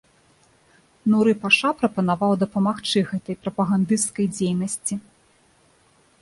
[1.11, 4.95] Нуры-паша прапанаваў дапамагчы гэтай прапагандысцкай дзейнасці.